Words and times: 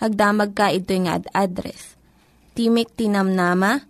hagdamag 0.00 0.56
ka 0.56 0.72
ito 0.72 0.96
nga 1.04 1.20
ad-address. 1.20 1.94
Timik 2.56 2.96
Tinamnama, 2.96 3.86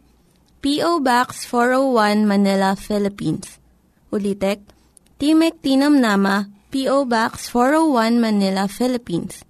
P.O. 0.61 1.00
Box 1.00 1.48
401 1.48 2.28
Manila, 2.28 2.77
Philippines. 2.77 3.56
Ulitek, 4.12 4.61
Timek 5.16 5.56
Tinamnama, 5.64 6.53
P.O. 6.69 7.08
Box 7.08 7.48
401 7.48 8.20
Manila, 8.20 8.69
Philippines. 8.69 9.47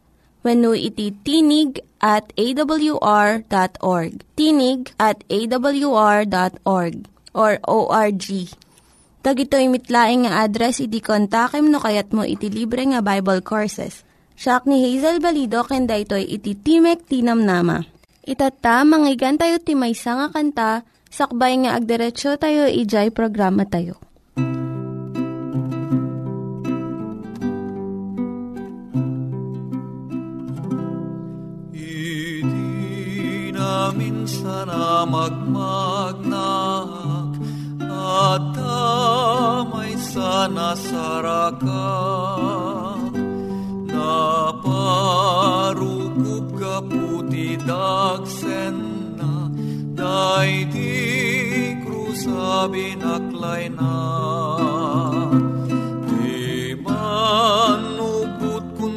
When 0.47 0.65
iti 0.73 1.13
tinig 1.21 1.85
at 2.01 2.33
awr.org. 2.33 4.13
Tinig 4.39 4.81
at 4.97 5.21
awr.org 5.29 6.95
or 7.37 7.53
ORG. 7.69 8.27
Tag 9.21 9.37
ito'y 9.37 9.69
mitlaing 9.69 10.25
nga 10.25 10.49
address, 10.49 10.81
iti 10.81 11.05
kontakem 11.05 11.69
no 11.69 11.77
kayat 11.77 12.09
mo 12.17 12.25
iti 12.25 12.49
libre 12.49 12.83
nga 12.89 13.05
Bible 13.05 13.45
Courses. 13.45 14.01
Siya 14.41 14.65
ni 14.65 14.81
Hazel 14.81 15.21
Balido, 15.21 15.61
kenda 15.69 16.01
ito'y 16.01 16.25
iti 16.25 16.57
Timek 16.57 17.05
Tinam 17.05 17.45
Nama. 17.45 17.85
Itata, 18.25 18.89
manggigan 18.89 19.37
tayo 19.37 19.61
timaysa 19.61 20.17
nga 20.17 20.33
kanta, 20.33 20.81
sakbay 21.13 21.61
nga 21.61 21.77
agderetsyo 21.77 22.41
tayo, 22.41 22.65
ijay 22.65 23.13
programa 23.13 23.69
tayo. 23.69 24.01
Idi 31.77 33.53
na 33.53 33.93
minsan 33.93 34.73
na 34.73 35.05
magmagnak 35.05 36.25
at 37.93 38.45
damay 38.57 39.93
sana 40.01 40.73
sarakan 40.73 42.80
Naparukup 45.21 46.47
ka 46.57 46.81
puti 46.81 47.61
dagsen 47.61 48.77
na. 49.21 49.53
Day 49.93 50.65
di 50.73 50.97
krusabi 51.85 52.97
naklay 52.97 53.69
na. 53.69 53.97
Di 56.09 56.73
man 56.81 58.01
uput 58.01 58.65
kun 58.81 58.97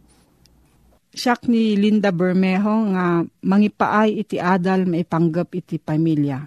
Siyak 1.11 1.51
ni 1.51 1.75
Linda 1.75 2.15
Bermejo 2.15 2.87
nga 2.95 3.19
mangipaay 3.23 4.23
iti 4.23 4.39
adal 4.39 4.87
maipanggap 4.87 5.51
iti 5.51 5.75
pamilya. 5.75 6.39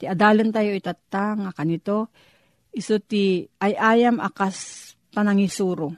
Ti 0.00 0.04
adalan 0.08 0.48
tayo 0.48 0.72
itata 0.72 1.36
nga 1.36 1.50
kanito, 1.52 2.08
iso 2.72 2.96
ti 3.00 3.44
ayayam 3.60 4.16
akas 4.20 4.92
panangisuro. 5.12 5.92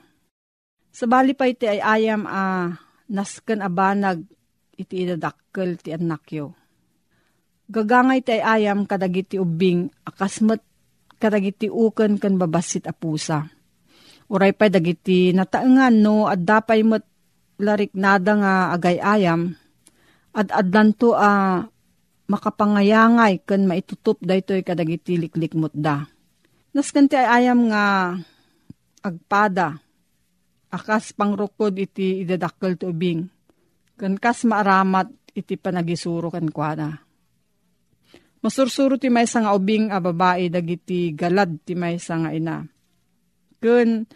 Sabali 0.91 1.31
pa 1.35 1.47
iti 1.47 1.71
ayayam 1.71 2.27
a 2.27 2.67
nasken 3.11 3.63
abanag 3.63 4.27
iti 4.75 5.07
idadakkel 5.07 5.79
ti 5.79 5.95
anakyo. 5.95 6.55
Gagangay 7.71 8.19
ti 8.23 8.39
ayayam 8.39 8.83
kadagiti 8.83 9.39
ubing 9.39 9.87
akas 10.03 10.43
met 10.43 10.59
kadagiti 11.15 11.71
uken 11.71 12.19
ken 12.19 12.35
babasit 12.35 12.87
a 12.87 12.93
pusa. 12.95 13.47
Uray 14.29 14.51
pa 14.51 14.67
dagiti 14.67 15.31
nataengan 15.31 15.95
no 15.95 16.29
at 16.29 16.43
dapay 16.43 16.85
met 16.85 17.08
larik 17.59 17.91
nada 17.93 18.33
nga 18.39 18.53
agay-ayam 18.73 19.53
at 20.31 20.47
adlanto 20.55 21.13
a 21.13 21.61
makapangayangay 22.29 23.43
ken 23.43 23.67
maitutup 23.67 24.21
daytoy 24.23 24.63
kadagiti 24.63 25.19
liklikmot 25.19 25.75
da. 25.75 26.07
Nasken 26.71 27.09
ti 27.09 27.17
ayam 27.17 27.67
nga 27.67 28.15
agpada 29.01 29.81
akas 30.69 31.17
pangrukod 31.17 31.75
iti 31.75 32.21
idadakkel 32.23 32.77
ti 32.77 32.85
ubing. 32.85 33.25
Kan 33.99 34.15
kas 34.15 34.45
maaramat 34.45 35.09
iti 35.35 35.57
panagisuro 35.57 36.29
kan 36.29 36.47
kuana. 36.47 37.01
Masursuro 38.39 38.95
ti 38.95 39.11
may 39.11 39.27
nga 39.27 39.51
ubing 39.51 39.91
a 39.91 39.99
babae 39.99 40.47
dagiti 40.47 41.11
galad 41.11 41.59
ti 41.65 41.75
may 41.75 41.99
nga 41.99 42.31
ina. 42.31 42.63
Kun 43.59 44.07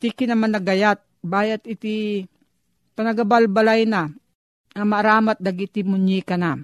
ti 0.00 0.08
kinaman 0.08 0.56
nagayat 0.56 1.02
bayat 1.20 1.68
iti 1.68 2.24
panagabalbalay 2.92 3.88
na 3.88 4.08
a 4.72 4.82
maaramat 4.82 5.38
dagiti 5.40 5.84
munyi 5.84 6.24
ka 6.24 6.40
na. 6.40 6.56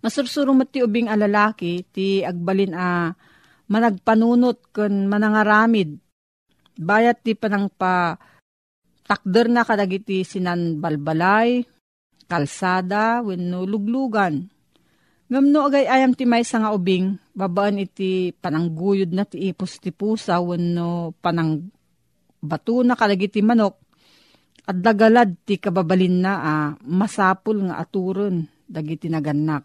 Masursuro 0.00 0.52
ti 0.68 0.80
ubing 0.80 1.08
a 1.08 1.16
lalaki 1.16 1.84
ti 1.92 2.22
agbalin 2.22 2.72
a 2.76 3.12
managpanunot 3.66 4.70
kun 4.70 5.10
manangaramid 5.10 5.98
bayat 6.76 7.24
ti 7.24 7.32
panang 7.32 7.72
pa 7.72 8.20
takder 9.06 9.48
na 9.48 9.62
kadagiti 9.62 10.26
sinan 10.26 10.82
balbalay, 10.82 11.64
kalsada, 12.26 13.22
wenno 13.22 13.62
luglugan. 13.64 14.50
Ngamno 15.26 15.58
agay 15.66 15.86
ayam 15.90 16.14
ti 16.14 16.22
may 16.22 16.46
nga 16.46 16.70
ubing, 16.70 17.18
babaan 17.34 17.82
iti 17.82 18.30
panangguyod 18.30 19.10
na 19.10 19.26
ti 19.26 19.50
ipos 19.50 19.82
ti 19.82 19.90
pusa, 19.90 20.38
wenno 20.38 21.14
panang 21.18 21.66
bato 22.38 22.82
na 22.86 22.94
kalagiti 22.94 23.42
manok, 23.42 23.74
at 24.66 24.76
dagalad 24.82 25.38
ti 25.46 25.62
kababalin 25.62 26.26
na 26.26 26.32
ah, 26.42 26.68
masapul 26.82 27.70
nga 27.70 27.78
aturon, 27.78 28.50
dagiti 28.66 29.06
naganak. 29.06 29.62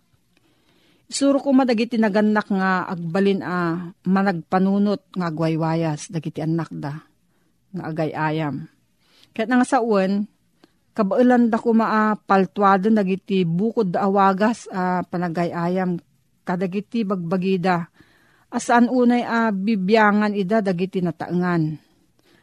Isuro 1.10 1.42
ko 1.42 1.52
madagiti 1.52 1.98
naganak 1.98 2.48
nga 2.54 2.86
agbalin 2.86 3.42
a 3.42 3.50
ah, 3.50 3.74
managpanunot 4.06 5.18
nga 5.18 5.28
agwaywayas, 5.34 6.14
dagiti 6.14 6.46
anak 6.46 6.70
da, 6.70 7.02
nga 7.74 7.84
agay 7.90 8.14
ayam. 8.14 8.70
Kahit 9.34 9.50
nga 9.50 9.66
sa 9.66 9.82
uwan, 9.82 10.30
kabailan 10.92 11.48
da 11.50 11.58
ko 11.58 11.72
maapaltuado 11.72 12.92
nagiti 12.92 13.48
bukod 13.48 13.96
da 13.96 14.06
awagas 14.08 14.68
a 14.70 15.00
uh, 15.00 15.02
panagayayam 15.08 15.98
kadagiti 16.44 17.08
bagbagida. 17.08 17.88
Asaan 18.52 18.92
unay 18.92 19.24
a 19.24 19.48
uh, 19.48 19.56
bibyangan 19.56 20.36
ida 20.36 20.60
dagiti 20.60 21.00
nataengan. 21.00 21.80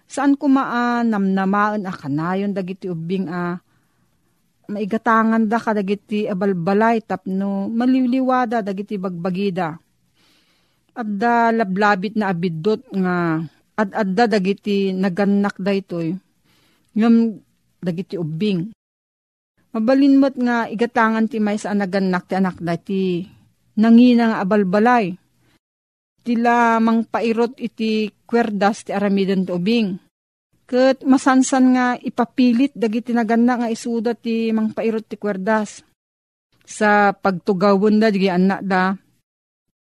Saan 0.09 0.41
ko 0.41 0.49
maa 0.49 1.05
namnamaan 1.05 1.85
a 1.85 1.93
kanayon 1.93 2.57
dagiti 2.57 2.89
ubing 2.89 3.29
a 3.29 3.55
uh, 3.55 3.55
maigatangan 4.69 5.49
da 5.49 5.61
kadagiti 5.61 6.29
abalbalay 6.29 7.01
tapno 7.01 7.69
maliliwada 7.69 8.61
dagiti 8.65 9.01
bagbagida. 9.01 9.77
At 10.97 11.09
da 11.09 11.53
lablabit 11.53 12.17
na 12.17 12.33
abidot 12.33 12.85
nga 12.93 13.45
at 13.79 13.91
adda 13.93 14.25
dagiti 14.27 14.97
naganak 14.97 15.57
da 15.61 15.73
itoy. 15.77 16.17
Ngam 16.97 17.39
dagiti 17.85 18.17
ubing. 18.17 18.73
Mabalinmat 19.77 20.35
nga 20.41 20.67
igatangan 20.67 21.29
ti 21.29 21.39
may 21.39 21.61
sa 21.61 21.77
anaganak 21.77 22.25
ti 22.27 22.35
anak 22.35 22.57
da 22.59 22.75
ti 22.81 23.23
nangina 23.77 24.25
nga 24.33 24.39
abalbalay. 24.41 25.15
Tila 26.25 26.81
mang 26.83 27.05
pairot 27.07 27.61
iti 27.61 28.11
kwerdas 28.29 28.85
ti 28.85 28.93
aramidon 28.93 29.49
ti 29.49 29.53
ubing. 29.57 29.97
Kat 30.69 31.01
masansan 31.01 31.73
nga 31.73 31.87
ipapilit 31.97 32.77
dagiti 32.77 33.17
nagana 33.17 33.65
nga 33.65 33.69
isuda 33.73 34.13
ti 34.13 34.53
mang 34.53 34.77
pairot 34.77 35.09
ti 35.09 35.17
kwerdas. 35.17 35.81
Sa 36.69 37.17
pagtugawon 37.17 37.97
da, 37.97 38.13
di 38.13 38.29
anak 38.29 38.61
da, 38.61 38.93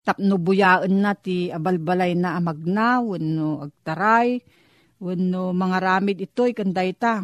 tapno 0.04 0.36
buyaan 0.36 1.00
na 1.00 1.16
ti 1.16 1.48
abalbalay 1.48 2.20
na 2.20 2.36
amagna, 2.36 3.00
wano 3.00 3.64
agtaray, 3.64 4.44
wano 5.00 5.56
mga 5.56 5.78
ramid 5.80 6.20
ito'y 6.20 6.52
kanday 6.52 6.92
ta 6.92 7.24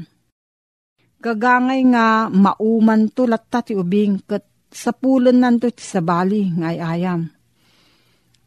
Gagangay 1.22 1.86
nga 1.94 2.34
mauman 2.34 3.14
to 3.14 3.30
latta 3.30 3.62
ti 3.62 3.78
ubing 3.78 4.25
kat 4.25 4.42
sa 4.74 4.90
pulon 4.90 5.38
nanto 5.38 5.69
ti 5.69 5.86
sabali 5.86 6.50
ngay 6.50 6.81
ayam. 6.81 7.30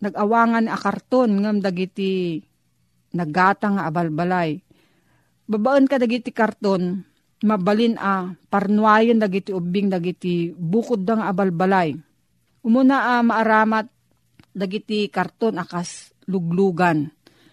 nagawangan 0.00 0.66
a 0.66 0.76
karton 0.76 1.40
ngam 1.44 1.60
dagiti 1.60 2.40
nagata 3.16 3.68
nga 3.72 3.86
abalbalay. 3.86 4.60
Babaan 5.50 5.90
ka 5.90 5.98
dagiti 5.98 6.30
karton, 6.30 7.02
mabalin 7.42 7.98
a 7.98 8.30
parnuayon 8.48 9.18
dagiti 9.18 9.50
ubing 9.50 9.90
dagiti 9.90 10.52
bukod 10.54 11.04
da 11.04 11.18
nga 11.18 11.26
abalbalay. 11.30 11.96
Umuna 12.64 13.16
a 13.18 13.24
maaramat 13.24 13.86
dagiti 14.52 15.08
karton 15.08 15.58
akas 15.58 16.12
luglugan. 16.28 17.10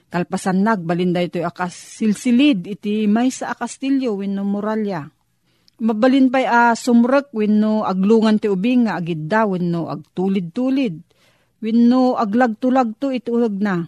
Kalpasan 0.08 0.64
nagbalin 0.64 1.12
da 1.12 1.20
ito 1.20 1.44
akas 1.44 2.00
silsilid 2.00 2.64
iti 2.64 3.12
may 3.12 3.28
sa 3.28 3.52
akastilyo 3.52 4.16
win 4.16 4.40
no 4.40 4.48
muralya 4.48 5.04
Mabalin 5.78 6.34
pa'y 6.34 6.50
a 6.50 6.74
sumrek 6.74 7.30
wenno 7.38 7.86
aglungan 7.86 8.42
ti 8.42 8.50
ubing 8.50 8.90
nga 8.90 8.98
agidda 8.98 9.46
wenno 9.46 9.86
agtulid-tulid. 9.94 11.07
Wenno 11.58 12.14
aglag-tulagto 12.18 13.10
itulag 13.10 13.56
na. 13.58 13.82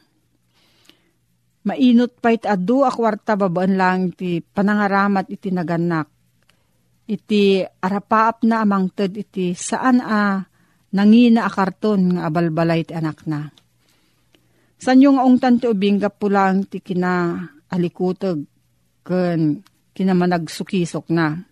Mainot 1.68 2.18
pa 2.18 2.34
iti 2.34 2.50
adu 2.50 2.82
a 2.82 2.90
kwarta 2.90 3.38
babaan 3.38 3.78
lang 3.78 4.02
ti 4.16 4.42
panangaramat 4.42 5.30
iti 5.30 5.54
naganak. 5.54 6.08
Iti 7.10 7.62
arapaap 7.62 8.46
na 8.46 8.66
amang 8.66 8.90
ted 8.90 9.14
iti 9.18 9.54
saan 9.54 10.02
a 10.02 10.42
nangina 10.96 11.46
a 11.46 11.52
karton 11.52 12.18
nga 12.18 12.30
abalbalay 12.30 12.86
ti 12.86 12.94
anak 12.98 13.26
na. 13.30 13.50
San 14.80 15.04
yung 15.04 15.22
ungtan 15.22 15.62
ti 15.62 15.70
ubing 15.70 16.02
pulang 16.18 16.66
ti 16.66 16.82
kina 16.82 17.44
alikutog 17.70 18.42
ken 19.06 19.62
kinamanagsukisok 19.94 21.12
na 21.12 21.50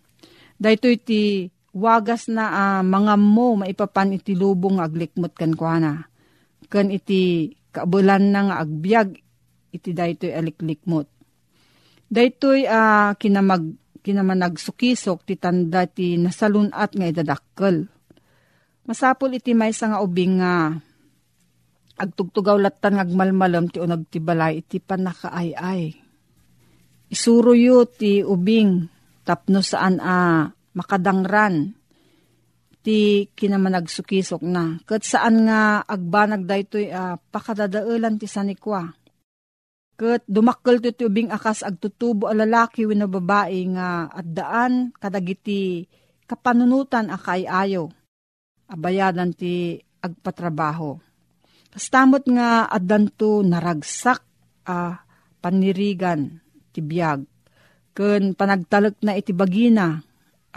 Dahito 0.58 0.90
iti 0.90 1.46
wagas 1.70 2.26
na 2.26 2.50
uh, 2.50 2.82
mga 2.82 3.14
mo 3.14 3.62
maipapan 3.62 4.18
iti 4.18 4.34
lubong 4.34 4.82
aglikmot 4.82 5.38
kan 5.38 5.54
kuana. 5.54 6.10
Kan 6.68 6.92
iti 6.92 7.52
kaabulan 7.72 8.32
na 8.32 8.40
nga 8.48 8.56
agbyag 8.64 9.16
iti 9.72 9.90
daytoy 9.92 10.32
aliklikmot. 10.32 11.08
Daytoy 12.08 12.64
uh, 12.64 13.12
kinamag 13.16 13.76
kinamanagsukisok 14.00 15.28
ti 15.28 15.36
tanda 15.36 15.84
ti 15.84 16.16
nasalunat 16.16 16.96
nga 16.96 17.06
idadakkel. 17.08 17.84
Masapol 18.88 19.36
iti 19.36 19.52
may 19.52 19.72
nga 19.76 20.00
ubing 20.00 20.40
nga 20.40 20.72
agtugtugaw 21.98 22.56
latan 22.56 22.96
ngagmalmalam 22.96 23.68
ti 23.68 23.82
unag 23.82 24.08
ti 24.08 24.16
balay 24.22 24.64
iti 24.64 24.80
panakaayay. 24.80 25.92
Isuro 27.12 27.52
yu 27.52 27.84
ti 27.84 28.24
ubing 28.24 28.88
tapno 29.28 29.60
saan 29.60 30.00
a 30.00 30.48
makadangran 30.72 31.77
ti 32.82 33.28
kinamanagsukisok 33.34 34.42
na. 34.44 34.78
Kat 34.86 35.02
saan 35.04 35.46
nga 35.48 35.82
agbanag 35.84 36.46
daytoy 36.48 36.90
uh, 36.90 37.18
pakadadaulan 37.30 38.16
ti 38.16 38.26
sanikwa. 38.30 38.94
Kat 39.98 40.22
dumakkel 40.30 40.78
ti 40.78 40.94
tubing 40.94 41.34
akas 41.34 41.66
agtutubo 41.66 42.30
a 42.30 42.34
lalaki 42.34 42.86
wino 42.86 43.10
babae 43.10 43.60
nga 43.74 44.06
at 44.08 44.26
daan 44.30 44.94
kadagiti 44.94 45.90
kapanunutan 46.30 47.10
akay 47.10 47.44
ayo. 47.44 47.90
Abayadan 48.70 49.34
ti 49.34 49.80
agpatrabaho. 49.98 51.00
Kastamot 51.74 52.24
nga 52.30 52.70
addanto 52.70 53.42
naragsak 53.42 54.22
a 54.68 54.72
uh, 54.72 54.94
panirigan 55.42 56.42
ti 56.70 56.84
biyag 56.84 57.38
Kun 57.98 58.38
panagtalek 58.38 59.02
na 59.02 59.18
iti 59.18 59.34
bagina, 59.34 59.98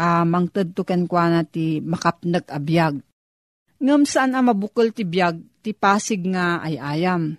uh, 0.02 0.26
mangtad 0.26 0.74
to 0.74 0.82
ken 0.82 1.06
ti 1.46 1.78
makapnag 1.78 2.50
abiyag. 2.50 3.06
Ngam 3.78 4.10
saan 4.10 4.34
ang 4.34 4.50
mabukol 4.50 4.90
ti 4.90 5.06
biyag, 5.06 5.38
ti 5.62 5.78
pasig 5.78 6.26
nga 6.26 6.58
ay 6.66 6.82
ayam. 6.82 7.38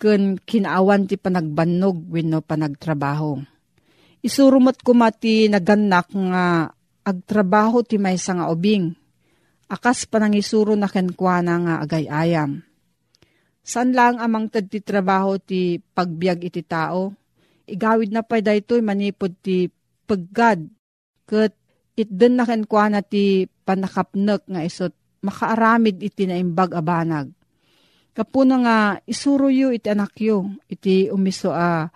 Kun 0.00 0.40
kinaawan 0.40 1.04
ti 1.04 1.20
panagbannog 1.20 2.08
wenno 2.08 2.40
panagtrabaho. 2.40 3.44
Isurumot 4.24 4.80
ko 4.80 4.96
mati 4.96 5.52
naganak 5.52 6.08
nga 6.12 6.72
agtrabaho 7.04 7.84
ti 7.84 8.00
may 8.00 8.16
nga 8.16 8.48
ubing. 8.48 8.96
Akas 9.68 10.08
panangisuro 10.08 10.72
na 10.76 10.88
kenkwana 10.88 11.54
nga 11.60 11.74
agay 11.84 12.08
ayam. 12.08 12.64
San 13.60 13.92
lang 13.92 14.16
amang 14.18 14.48
tad 14.48 14.68
trabaho 14.68 15.36
ti 15.38 15.76
pagbiag 15.78 16.44
iti 16.44 16.64
tao? 16.64 17.22
igawid 17.66 18.10
na 18.10 18.20
pa 18.20 18.42
daytoy 18.42 18.82
manipod 18.82 19.32
ti 19.40 19.70
paggad. 20.04 20.66
Kat 21.24 21.54
itden 21.98 22.40
na 22.40 22.44
kenkwa 22.48 22.88
na 22.88 23.00
ti 23.04 23.46
panakapnek 23.64 24.48
nga 24.48 24.60
isot 24.64 24.92
makaaramid 25.22 26.02
iti 26.02 26.26
na 26.26 26.36
imbag 26.36 26.74
abanag. 26.74 27.30
Kapuna 28.12 28.56
nga 28.60 28.76
isuro 29.08 29.48
iti 29.48 29.88
anak 29.88 30.12
yu, 30.20 30.44
iti 30.68 31.08
umiso 31.08 31.54
a 31.54 31.88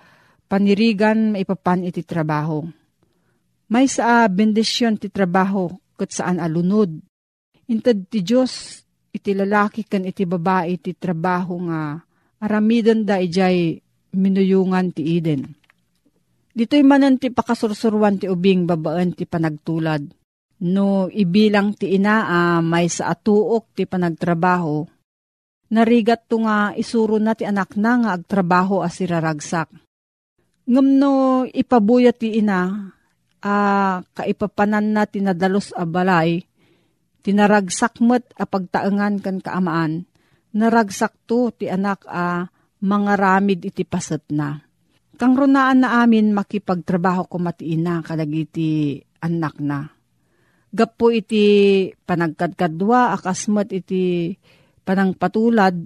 panirigan 0.49 1.37
maipapan 1.37 1.85
iti 1.85 2.01
trabaho. 2.07 2.65
May 3.69 3.91
sa 3.91 4.25
bendisyon 4.31 4.97
ti 4.97 5.11
trabaho 5.11 5.69
kat 5.99 6.15
saan 6.15 6.39
alunod. 6.39 6.89
Intad 7.67 8.07
ti 8.09 8.23
Diyos 8.23 8.81
iti 9.11 9.35
lalaki 9.35 9.83
kan 9.85 10.07
iti 10.07 10.23
babae 10.23 10.79
iti 10.79 10.95
trabaho 10.95 11.59
nga 11.67 11.99
aramidan 12.39 13.03
da 13.03 13.19
ijay 13.19 13.81
minuyungan 14.15 14.95
ti 14.95 15.19
Eden. 15.19 15.66
Dito'y 16.57 16.81
manan 16.81 17.21
ti 17.21 17.29
pakasursurwan 17.29 18.17
ti 18.17 18.33
ubing 18.33 18.65
babaan 18.65 19.13
ti 19.13 19.29
panagtulad. 19.29 20.09
No 20.65 21.05
ibilang 21.13 21.77
ti 21.77 21.93
ina 21.93 22.25
uh, 22.25 22.61
may 22.65 22.89
sa 22.89 23.13
atuok 23.13 23.77
ti 23.77 23.85
panagtrabaho, 23.85 24.89
narigat 25.69 26.25
to 26.33 26.41
nga 26.41 26.73
isuro 26.73 27.21
na 27.21 27.37
ti 27.37 27.45
anak 27.45 27.77
na 27.77 28.01
nga 28.01 28.11
agtrabaho 28.17 28.81
as 28.81 28.97
iraragsak. 29.05 29.69
Ngam 30.65 30.97
no 30.97 31.45
ipabuya 31.45 32.17
ti 32.17 32.41
ina, 32.41 32.89
uh, 33.45 34.01
kaipapanan 34.17 34.97
na 34.97 35.05
tinadalos 35.05 35.77
a 35.77 35.85
balay, 35.85 36.41
tinaragsak 37.21 38.01
met 38.01 38.25
a 38.41 38.49
pagtaengan 38.49 39.21
kan 39.21 39.45
kaamaan, 39.45 40.09
naragsak 40.57 41.13
to 41.29 41.53
ti 41.53 41.69
anak 41.69 42.01
a 42.09 42.49
uh, 42.49 42.49
mga 42.81 43.13
ramid 43.21 43.61
iti 43.61 43.85
paset 43.85 44.25
na. 44.33 44.66
Kang 45.17 45.33
runaan 45.33 45.81
na 45.81 46.05
amin 46.05 46.37
makipagtrabaho 46.37 47.25
ko 47.25 47.41
matiina 47.41 48.05
kadagiti 48.05 49.01
anak 49.25 49.57
na. 49.65 49.89
Gapo 50.69 51.09
iti 51.09 51.89
panagkadkadwa 51.89 53.17
akasmat 53.17 53.73
iti 53.73 54.37
panangpatulad 54.85 55.77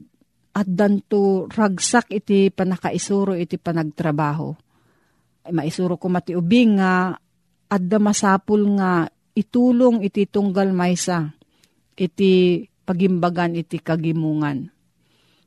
at 0.51 0.67
danto 0.67 1.47
ragsak 1.47 2.11
iti 2.11 2.51
panakaisuro 2.51 3.39
iti 3.39 3.55
panagtrabaho. 3.55 4.51
Ay, 5.47 5.55
maisuro 5.55 5.95
ko 5.95 6.11
mati 6.11 6.35
ubing 6.35 6.83
nga 6.83 7.15
adda 7.71 7.99
masapul 8.03 8.67
nga 8.83 9.07
itulong 9.39 10.03
iti 10.03 10.27
tunggal 10.27 10.75
maysa 10.75 11.31
iti 11.95 12.67
pagimbagan 12.83 13.55
iti 13.55 13.79
kagimungan. 13.79 14.67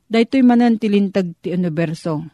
Daytoy 0.08 0.40
manan 0.40 0.80
tilintag 0.80 1.36
ti 1.44 1.52
universo 1.52 2.33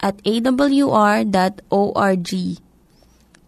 at 0.00 0.16
awr.org. 0.24 1.30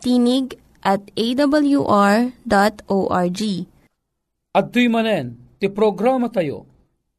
Tinig 0.03 0.47
at 0.85 1.03
awr.org. 1.17 2.31
At 4.53 4.67
tuy 4.69 4.87
manen, 4.93 5.41
ti 5.57 5.73
programa 5.73 6.29
tayo, 6.29 6.69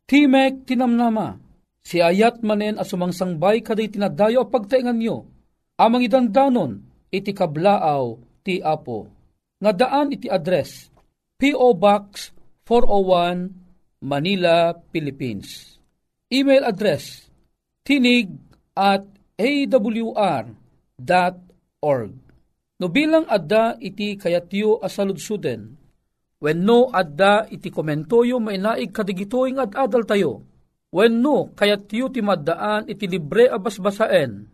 Timek 0.05 0.69
Tinamnama, 0.69 1.41
si 1.81 1.97
ayat 1.97 2.45
manen 2.45 2.77
asumangsangbay 2.77 3.65
kaday 3.65 3.89
tinadayo 3.89 4.45
pagtaingan 4.45 4.99
nyo, 5.01 5.25
amang 5.81 6.05
idandanon, 6.05 6.85
iti 7.09 7.33
kablaaw 7.33 8.19
ti 8.45 8.61
Apo. 8.61 9.09
Nga 9.63 9.71
daan 9.73 10.13
iti 10.13 10.27
address, 10.29 10.91
P.O. 11.39 11.73
Box 11.73 12.35
401, 12.67 14.03
Manila, 14.03 14.75
Philippines. 14.91 15.79
Email 16.29 16.67
address, 16.67 17.31
tinig 17.87 18.29
at 18.75 19.07
awr.org. 19.43 20.55
No 22.79 22.87
bilang 22.87 23.27
adda 23.27 23.75
iti 23.83 24.15
kayatyo 24.15 24.79
asaludsuden, 24.79 25.75
when 26.39 26.63
no 26.63 26.87
adda 26.91 27.47
iti 27.51 27.71
komentoyo 27.71 28.39
mainaig 28.39 28.91
kadigitoy 28.95 29.51
nga 29.55 29.63
ad-adal 29.67 30.05
tayo, 30.07 30.41
when 30.95 31.19
no 31.19 31.51
kayatyo 31.51 32.07
ti 32.11 32.21
maddaan 32.23 32.87
iti 32.87 33.07
libre 33.07 33.49
abasbasaen, 33.51 34.47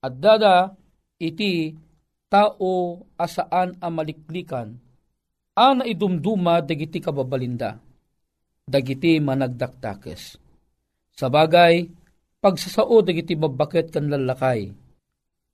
at 0.02 0.18
dada 0.18 0.74
iti 1.22 1.78
tao 2.32 3.06
asaan 3.20 3.78
amaliklikan, 3.78 4.76
ana 5.54 5.84
idumduma 5.86 6.64
dagiti 6.64 6.98
kababalinda, 7.04 7.78
dagiti 8.66 9.22
managdaktakes. 9.22 10.42
Sa 11.16 11.28
bagay, 11.32 11.88
pagsasao 12.40 13.04
dagiti 13.06 13.36
babaket 13.38 13.94
kan 13.94 14.08
lalakay, 14.08 14.72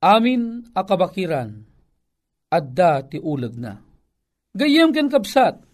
amin 0.01 0.69
akabakiran, 0.73 1.65
adda 2.51 3.07
ti 3.07 3.17
ulag 3.17 3.55
na. 3.55 3.79
Gayem 4.51 4.91
ken 4.91 5.07
kapsat, 5.07 5.71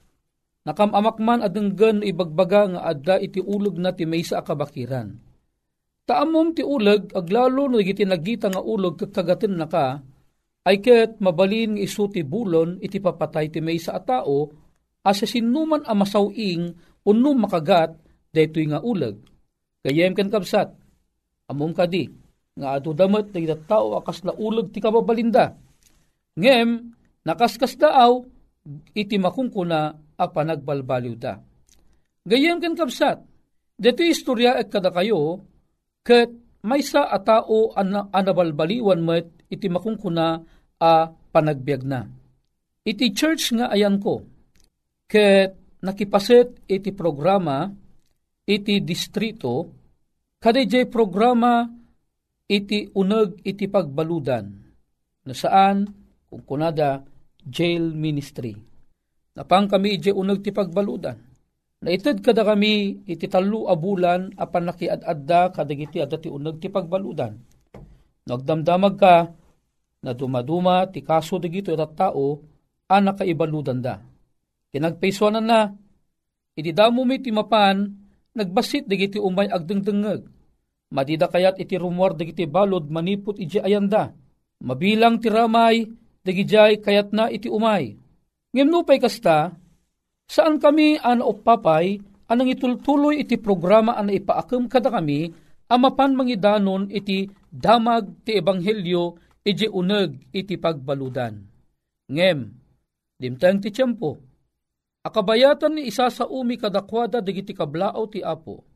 Nakamamakman 0.68 1.48
adenggan 1.48 2.04
ibagbaga 2.04 2.68
nga 2.68 2.82
adda 2.92 3.16
iti 3.24 3.40
ulog 3.40 3.80
na 3.80 3.96
ti 3.96 4.04
maysa 4.04 4.44
akabakiran. 4.44 5.16
Taamom 6.04 6.52
ti 6.52 6.60
ulag 6.60 7.16
aglalo 7.16 7.72
no 7.72 7.80
iti 7.80 8.04
nagita 8.04 8.52
nga 8.52 8.60
ulog 8.60 9.00
kakagatin 9.00 9.56
na 9.56 9.72
ka, 9.72 10.04
ay 10.68 10.84
ket 10.84 11.24
mabalin 11.24 11.80
nga 11.80 11.84
isuti 11.88 12.20
bulon 12.28 12.84
iti 12.84 13.00
papatay 13.00 13.48
ti 13.48 13.64
may 13.64 13.80
sa 13.80 13.96
atao 13.96 14.52
asa 15.08 15.24
sinuman 15.24 15.88
a 15.88 15.96
masawing 15.96 16.76
unno 17.08 17.32
makagat 17.40 17.96
daytoy 18.36 18.68
nga 18.68 18.84
uleg. 18.84 19.24
Kayem 19.88 20.12
ken 20.20 20.28
kapsat, 20.28 20.76
amom 21.48 21.72
kadi, 21.72 22.12
nga 22.60 22.76
ato 22.76 22.92
damat 22.92 23.32
na 23.32 23.56
tao 23.56 23.96
akas 23.96 24.28
na 24.28 24.36
uleg 24.36 24.76
ti 24.76 24.84
kababalinda. 24.84 25.56
Ngem, 26.38 26.94
nakaskas 27.26 27.74
daaw, 27.82 28.22
iti 28.94 29.18
makungkuna 29.18 29.80
a 30.18 30.26
panagbalbaliw 30.30 31.16
da. 31.18 31.42
Gayem 32.28 32.62
ken 32.62 32.78
kapsat, 32.78 33.24
dito 33.74 34.02
istorya 34.06 34.54
at 34.60 34.70
kada 34.70 34.94
kayo, 34.94 35.42
ket 36.06 36.30
may 36.62 36.84
sa 36.86 37.10
a 37.10 37.20
an 37.78 38.12
anabalbaliwan 38.14 39.02
met 39.02 39.28
iti 39.50 39.66
makungkuna 39.66 40.44
a 40.78 40.92
panagbiag 41.10 41.82
na. 41.88 42.06
Iti 42.86 43.12
church 43.12 43.58
nga 43.58 43.74
ayan 43.74 43.98
ko, 43.98 44.22
ket 45.10 45.82
nakipaset 45.82 46.70
iti 46.70 46.92
programa 46.94 47.72
iti 48.48 48.80
distrito, 48.80 49.68
kadayjay 50.40 50.88
programa 50.88 51.68
iti 52.48 52.88
uneg 52.96 53.44
iti 53.44 53.68
pagbaludan, 53.68 54.46
na 55.28 55.34
saan, 55.36 55.84
kung 56.28 56.44
kunada, 56.44 57.04
jail 57.44 57.96
ministry. 57.96 58.56
Napang 59.38 59.70
kami 59.70 60.02
iti 60.02 60.12
uneg 60.12 60.44
ti 60.44 60.52
pagbaludan. 60.52 61.16
Naitid 61.78 62.26
kada 62.26 62.42
kami 62.42 63.06
iti 63.06 63.30
talo 63.30 63.70
abulan 63.70 64.34
apan 64.34 64.74
nakiad-adda 64.74 65.54
kadagiti 65.54 66.02
adda 66.02 66.18
ti 66.18 66.26
uneg 66.26 66.58
ti 66.58 66.74
pagbaludan. 66.74 67.38
Nagdamdamag 68.28 68.96
ka 68.98 69.30
na 70.02 70.12
dumaduma 70.18 70.90
ti 70.90 71.06
kaso 71.06 71.38
dagito 71.38 71.70
iti 71.70 71.88
tao 71.94 72.42
anak 72.90 73.22
kaibaludan 73.22 73.80
da. 73.80 74.02
Kinagpaisonan 74.74 75.46
na, 75.46 75.70
iti 76.58 76.74
damo 76.74 77.06
mi 77.06 77.22
ti 77.22 77.30
mapan 77.30 77.88
nagbasit 78.34 78.90
dagiti 78.90 79.22
umay 79.22 79.46
agdengdengeg. 79.48 80.26
Madida 80.92 81.30
kayat 81.30 81.62
iti 81.62 81.78
rumor 81.78 82.18
dagiti 82.18 82.50
balod 82.50 82.90
manipot 82.90 83.38
iti 83.38 83.62
ayanda. 83.62 84.18
Mabilang 84.66 85.22
ti 85.22 85.30
ramay 85.30 85.86
dagijay 86.28 86.84
kayat 86.84 87.16
na 87.16 87.32
iti 87.32 87.48
umay. 87.48 87.96
Ngimnupay 88.52 89.00
kasta, 89.00 89.56
saan 90.28 90.60
kami 90.60 91.00
an 91.00 91.24
papay 91.24 92.04
anang 92.28 92.52
itultuloy 92.52 93.24
iti 93.24 93.40
programa 93.40 93.96
an 93.96 94.12
ipaakam 94.12 94.68
kada 94.68 94.92
kami 94.92 95.32
amapan 95.72 96.12
mangidanon 96.20 96.92
iti 96.92 97.32
damag 97.48 98.28
ti 98.28 98.36
ebanghelyo 98.36 99.16
iti 99.48 99.72
uneg 99.72 100.36
iti 100.36 100.60
pagbaludan. 100.60 101.40
Ngem, 102.12 102.40
dimtang 103.16 103.64
ti 103.64 103.72
tiyempo, 103.72 104.28
Akabayatan 105.08 105.80
ni 105.80 105.88
isa 105.88 106.12
sa 106.12 106.28
umi 106.28 106.60
kadakwada 106.60 107.24
digiti 107.24 107.56
kablao 107.56 108.04
ti 108.12 108.20
Apo. 108.20 108.68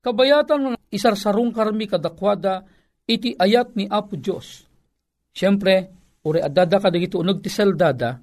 Kabayatan 0.00 0.60
ng 0.64 0.76
isarsarong 0.88 1.52
karmi 1.52 1.84
kadakwada 1.84 2.64
iti 3.04 3.36
ayat 3.36 3.76
ni 3.76 3.84
Apo 3.84 4.16
Diyos. 4.16 4.64
Siyempre, 5.36 5.92
uri 6.28 6.44
adada 6.44 6.76
ka 6.76 6.92
digiti 6.92 7.16
unog 7.16 7.40
ti 7.40 7.48
seldada, 7.48 8.20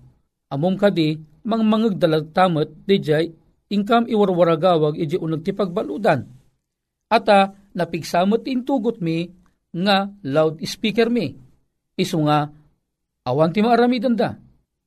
amom 0.53 0.77
kadi 0.77 1.17
mang 1.49 1.65
mangag 1.65 1.97
dalagtamot 1.97 2.85
dijay 2.85 3.33
ingkam 3.73 4.05
iwarwaragawag 4.05 5.01
iji 5.01 5.17
unog 5.17 5.41
ti 5.41 5.51
pagbaludan. 5.51 6.21
Ata 7.09 7.53
napigsamot 7.73 8.45
intugot 8.45 9.01
mi 9.01 9.25
nga 9.73 10.09
loud 10.25 10.61
speaker 10.61 11.09
mi. 11.09 11.33
Isu 11.97 12.17
nga 12.25 12.49
awan 13.25 13.49
ti 13.49 13.65
maaramidan 13.65 14.13
da 14.13 14.29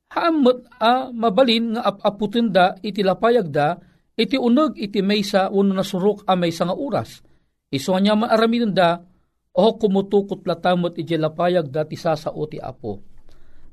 Haamot 0.08 0.64
a 0.80 1.12
mabalin 1.12 1.76
nga 1.76 1.84
apaputin 1.84 2.48
da 2.48 2.72
iti 2.80 3.04
lapayag 3.04 3.52
da, 3.52 3.76
iti 4.16 4.40
uneg 4.40 4.80
iti 4.80 5.04
maysa 5.04 5.52
uno 5.52 5.76
nasurok 5.76 6.24
a 6.24 6.32
maysa 6.32 6.64
nga 6.64 6.76
oras. 6.76 7.20
Iso 7.68 7.92
niya 8.00 8.16
maaramin 8.16 8.72
da, 8.72 9.04
o 9.52 9.64
kumutukot 9.76 10.40
latamot 10.48 10.96
iti 10.96 11.12
lapayag 11.20 11.68
da 11.68 11.84
ti 11.84 12.00
sasao 12.00 12.40
ti 12.48 12.56
apo. 12.56 13.04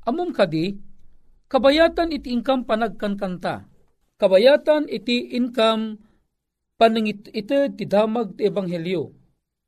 Amom 0.06 0.30
kadi, 0.30 0.78
kabayatan 1.50 2.14
iti 2.14 2.30
income 2.30 2.62
panagkankanta. 2.62 3.66
Kabayatan 4.16 4.86
iti 4.86 5.34
income 5.34 5.98
panangit 6.78 7.28
iti 7.34 7.58
ti 7.74 7.84
damag 7.84 8.38
ti 8.38 8.46
ebanghelyo. 8.46 9.12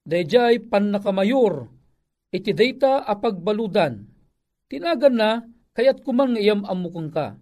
Dayjay 0.09 0.65
pan 0.65 0.95
nakamayor, 0.95 1.69
iti 2.33 2.57
data 2.57 3.05
apagbaludan. 3.05 4.09
Tinagan 4.71 5.17
na, 5.19 5.31
Kayat 5.79 6.03
kuman 6.03 6.35
nga 6.35 6.43
iyam 6.43 6.67
amukang 6.67 7.07
ka, 7.07 7.39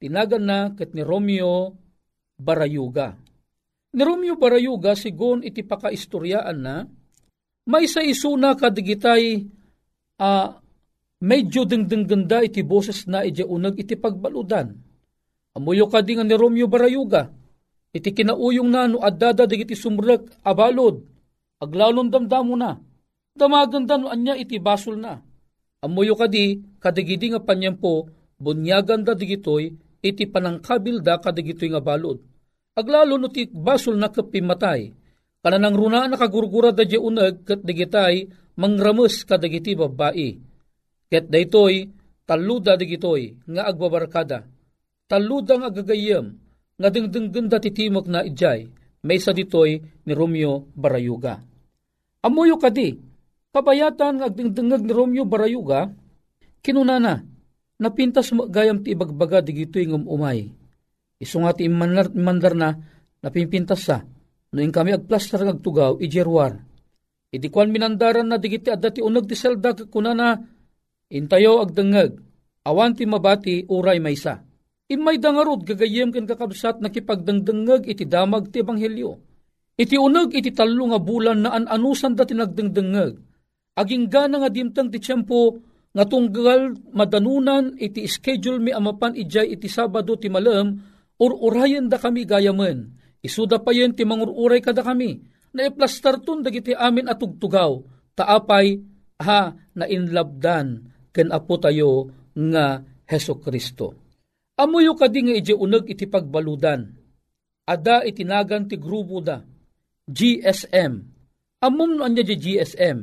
tinagan 0.00 0.48
na 0.48 0.72
kat 0.72 0.96
ni 0.96 1.04
Romeo 1.04 1.76
Barayuga. 2.40 3.12
Ni 3.92 4.00
Romeo 4.00 4.40
Barayuga 4.40 4.96
sigon 4.96 5.44
iti 5.44 5.60
pakaistoryaan 5.60 6.64
na, 6.64 6.88
may 7.68 7.84
sa 7.84 8.00
isuna 8.00 8.56
kadigitay 8.56 9.44
uh, 10.16 10.63
medyo 11.24 11.64
dengdeng 11.64 12.04
ganda 12.04 12.44
iti 12.44 12.60
boses 12.60 13.08
na 13.08 13.24
iti 13.24 13.40
unag 13.40 13.80
iti 13.80 13.96
pagbaludan. 13.96 14.76
Amuyo 15.56 15.88
ka 15.88 16.04
nga 16.04 16.24
ni 16.26 16.34
Romeo 16.36 16.68
Barayuga, 16.68 17.32
iti 17.96 18.12
kinauyong 18.12 18.68
na 18.68 18.90
no 18.90 19.00
adada 19.00 19.48
digiti 19.48 19.72
sumrek 19.72 20.44
abalod, 20.44 21.00
aglalon 21.62 22.12
damdamo 22.12 22.54
na, 22.58 22.76
damaganda 23.32 23.96
no 23.96 24.10
anya 24.12 24.34
iti 24.36 24.58
basol 24.60 24.98
na 25.00 25.22
Amuyo 25.84 26.16
kadi, 26.16 26.64
kadigidi 26.80 27.36
nga 27.36 27.44
panyempo, 27.44 28.08
bunyagan 28.40 29.04
da 29.04 29.12
digitoy, 29.12 29.68
iti 30.00 30.24
panangkabil 30.24 31.04
da 31.04 31.20
kadigitoy 31.20 31.76
nga 31.76 31.84
balod. 31.84 32.24
Aglalo 32.72 33.20
no 33.20 33.28
ti 33.28 33.44
basol 33.52 34.00
na 34.00 34.08
kapimatay, 34.08 34.96
kananang 35.44 35.76
runa 35.76 36.08
nakagurgura 36.08 36.72
da 36.72 36.88
di 36.88 36.96
unag 36.96 37.44
kat 37.44 37.60
digitay, 37.60 38.24
mangramus 38.56 39.28
kadagiti 39.28 39.76
babae. 39.76 40.53
Ket 41.08 41.28
daytoy, 41.28 41.88
taluda 42.24 42.78
digitoy, 42.78 43.36
nga 43.48 43.68
agbabarkada. 43.68 44.48
Taluda 45.08 45.60
nga 45.60 45.68
agagayam, 45.68 46.36
nga 46.80 46.88
dingdingganda 46.88 47.60
titimok 47.60 48.06
na 48.08 48.24
ijay, 48.24 48.68
may 49.04 49.20
sa 49.20 49.36
ditoy 49.36 49.80
ni 49.80 50.12
Romeo 50.16 50.68
Barayuga. 50.72 51.44
Amuyo 52.24 52.56
kadi, 52.56 52.96
Kabayatan 53.54 54.18
nga 54.18 54.26
agdingdingag 54.26 54.82
ni 54.82 54.90
Romeo 54.90 55.22
Barayuga, 55.22 55.86
kinunana, 56.58 57.22
napintas 57.78 58.34
mo 58.34 58.50
gayam 58.50 58.82
ti 58.82 58.98
ibagbaga 58.98 59.38
di 59.46 59.54
gito 59.54 59.78
yung 59.78 60.10
umay. 60.10 60.50
Iso 61.22 61.38
nga 61.38 61.54
ti 61.54 61.70
imandar, 61.70 62.10
imandar 62.10 62.58
na, 62.58 62.74
napimpintas 63.22 63.86
sa, 63.86 64.02
noong 64.50 64.74
kami 64.74 64.98
agplastar 64.98 65.46
ng 65.46 65.54
agtugaw, 65.54 66.02
ijerwar. 66.02 66.66
Iti 67.30 67.46
kwan 67.46 67.70
minandaran 67.70 68.26
na 68.26 68.42
digiti 68.42 68.74
adda 68.74 68.90
ti 68.90 68.98
unag 68.98 69.30
ti 69.30 69.38
selda 69.38 69.70
kunana, 69.86 70.34
intayo 71.14 71.62
agdangag, 71.62 72.18
awan 72.66 72.98
ti 72.98 73.06
mabati 73.06 73.62
uray 73.70 74.02
maysa. 74.02 74.42
Imay 74.90 75.16
dangarod 75.22 75.62
gagayem 75.62 76.10
ken 76.10 76.26
kakabsat 76.26 76.82
nakipagdangdangag 76.82 77.86
iti 77.88 78.04
damag 78.04 78.50
ti 78.50 78.60
ebanghelyo. 78.60 79.16
Iti 79.78 79.96
unag 79.96 80.34
iti 80.34 80.50
talo 80.52 80.90
nga 80.92 81.00
bulan 81.00 81.46
na 81.46 81.56
an-anusan 81.56 82.12
da 82.14 82.28
tinagdangdangag 82.28 83.16
aging 83.74 84.06
gana 84.06 84.38
nga 84.42 84.50
dimtang 84.50 84.88
ti 84.90 85.02
tiyempo 85.02 85.58
nga 85.94 86.04
tunggal 86.06 86.74
madanunan 86.94 87.74
iti 87.78 88.06
schedule 88.06 88.58
mi 88.58 88.70
amapan 88.74 89.14
ijay 89.14 89.54
iti 89.54 89.70
Sabado 89.70 90.18
ti 90.18 90.26
malam 90.30 90.78
or 91.18 91.32
urayan 91.38 91.86
da 91.86 91.98
kami 91.98 92.26
gayamen. 92.26 92.94
Isuda 93.22 93.62
pa 93.62 93.70
yun 93.70 93.94
ti 93.94 94.02
mangururay 94.02 94.60
kada 94.60 94.82
kami 94.82 95.22
na 95.54 95.70
iplastar 95.70 96.18
tun 96.20 96.42
dagiti 96.42 96.74
amin 96.74 97.06
at 97.06 97.18
tugtugaw 97.22 97.78
taapay 98.18 98.82
ha 99.22 99.54
na 99.78 99.86
inlabdan 99.86 100.82
ken 101.14 101.30
apo 101.30 101.54
tayo 101.62 102.10
nga 102.34 102.82
Heso 103.06 103.38
Kristo. 103.38 103.94
Amuyo 104.58 104.98
kadi 104.98 105.30
nga 105.30 105.34
ije 105.38 105.54
uneg 105.54 105.86
iti 105.86 106.10
pagbaludan. 106.10 106.90
Ada 107.70 108.02
itinagan 108.02 108.66
ti 108.66 108.76
grupo 108.76 109.22
da. 109.22 109.38
GSM. 110.04 110.92
Amum 111.64 111.96
no 111.96 112.02
anya 112.04 112.20
di 112.20 112.36
GSM 112.36 112.98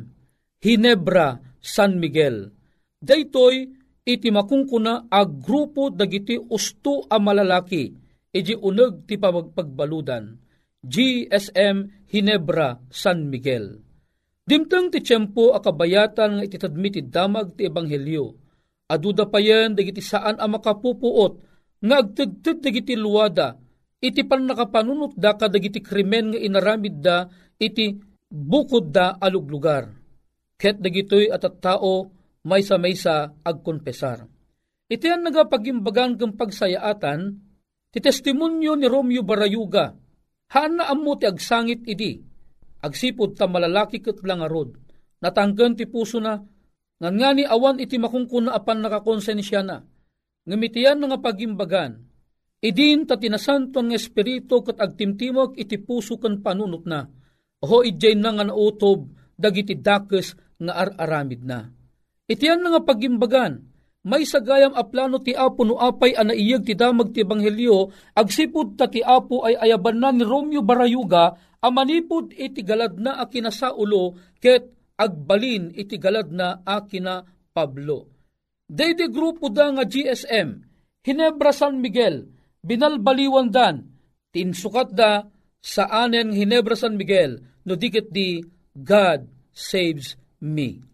Hinebra, 0.62 1.42
San 1.58 1.98
Miguel. 1.98 2.54
Daytoy 3.02 3.66
iti 4.06 4.30
makungkuna 4.30 5.10
a 5.10 5.26
grupo 5.26 5.90
dagiti 5.90 6.38
usto 6.38 7.10
a 7.10 7.18
malalaki 7.18 7.90
iti 8.30 8.54
uneg 8.54 9.10
ti 9.10 9.18
pagbaludan. 9.18 10.38
GSM 10.82 12.06
Hinebra, 12.10 12.78
San 12.90 13.30
Miguel. 13.30 13.91
Dimtang 14.42 14.90
ti 14.90 15.00
tiyempo 15.06 15.54
a 15.54 15.60
kabayatan 15.62 16.42
nga 16.42 16.44
ititadmi 16.44 16.90
ti 16.90 17.02
damag 17.06 17.54
ti 17.56 17.70
ebanghelyo. 17.70 18.26
Aduda 18.92 19.30
pa 19.30 19.40
yan 19.40 19.78
dagiti 19.78 20.04
saan 20.04 20.42
a 20.42 20.46
makapupuot 20.50 21.34
nga 21.82 21.96
agtagtag 22.04 22.60
dagiti 22.60 22.94
luwada 23.00 23.56
iti 24.02 24.26
pan 24.26 24.44
nakapanunot 24.50 25.14
da 25.16 25.38
kadagiti 25.38 25.80
krimen 25.80 26.34
nga 26.34 26.40
inaramid 26.42 27.00
da 27.00 27.30
iti 27.62 27.96
bukod 28.28 28.90
da 28.90 29.16
aluglugar 29.22 30.02
Ket 30.62 30.78
dagitoy 30.78 31.34
at 31.34 31.42
at 31.42 31.58
tao 31.58 32.14
may 32.46 32.62
sa 32.62 32.78
may 32.78 32.94
sa 32.94 33.34
agkonpesar. 33.42 34.30
Iti 34.86 35.10
ang 35.10 35.26
nagapagimbagan 35.26 36.22
kang 36.22 36.38
pagsayaatan, 36.38 37.34
ti 37.90 37.98
testimonyo 37.98 38.78
ni 38.78 38.86
Romeo 38.86 39.26
Barayuga, 39.26 39.90
haan 40.54 40.78
na 40.78 40.86
amo 40.94 41.18
ti 41.18 41.26
agsangit 41.26 41.82
idi, 41.90 42.22
agsipod 42.82 43.38
ta 43.38 43.46
malalaki 43.46 44.02
kat 44.02 44.20
lang 44.26 44.42
arod, 44.42 44.76
natanggan 45.22 45.78
ti 45.78 45.86
puso 45.86 46.18
na, 46.18 46.42
ngan 47.02 47.16
nga 47.18 47.30
ni 47.34 47.46
awan 47.46 47.78
iti 47.82 47.98
makungkuna 48.02 48.54
apan 48.54 48.82
nakakonsensya 48.82 49.62
na, 49.62 49.82
ngamitian 50.46 51.02
nga 51.02 51.18
pagimbagan, 51.22 52.02
idin 52.62 53.06
ta 53.06 53.18
tinasanton 53.18 53.90
ng 53.90 53.96
espiritu 53.96 54.66
kat 54.66 54.78
agtimtimog 54.82 55.58
iti 55.58 55.78
puso 55.78 56.18
kan 56.18 56.42
panunot 56.42 56.84
na, 56.90 57.06
ho 57.62 57.78
idjay 57.86 58.18
na 58.18 58.34
nga 58.34 58.46
nautob, 58.50 59.14
dagiti 59.38 59.78
dakes 59.78 60.38
nga 60.62 60.74
ar-aramid 60.78 61.42
na. 61.42 61.70
Itiyan 62.30 62.62
nga 62.62 62.82
pagimbagan, 62.86 63.71
may 64.02 64.26
sagayam 64.26 64.74
a 64.74 64.82
plano 64.82 65.22
ti 65.22 65.38
Apo 65.38 65.62
no 65.62 65.78
apay 65.78 66.18
ana 66.18 66.34
iyag 66.34 66.66
ti 66.66 66.74
damag 66.74 67.14
ti 67.14 67.22
Ebanghelyo, 67.22 67.94
agsipud 68.18 68.74
ta 68.74 68.90
ti 68.90 69.06
Apo 69.06 69.46
ay 69.46 69.58
ayaban 69.62 70.02
na 70.02 70.10
ni 70.10 70.26
Romeo 70.26 70.66
Barayuga, 70.66 71.38
amanipud 71.62 72.34
iti 72.34 72.66
galad 72.66 72.98
na 72.98 73.22
akina 73.22 73.54
sa 73.54 73.78
ulo, 73.78 74.18
ket 74.42 74.74
agbalin 74.98 75.70
iti 75.78 76.02
galad 76.02 76.34
na 76.34 76.66
akina 76.66 77.22
Pablo. 77.54 78.10
Daydi 78.66 79.12
grupo 79.12 79.52
da 79.54 79.70
nga 79.70 79.86
GSM, 79.86 80.50
Hinebra 81.06 81.52
San 81.54 81.84
Miguel, 81.84 82.26
binalbaliwan 82.66 83.54
dan, 83.54 83.86
tinsukat 84.34 84.96
da 84.96 85.28
sa 85.62 85.86
anen 85.92 86.34
Hinebra 86.34 86.74
San 86.74 86.98
Miguel, 86.98 87.38
no 87.68 87.78
dikit 87.78 88.10
di 88.10 88.42
God 88.74 89.30
saves 89.54 90.18
me. 90.42 90.91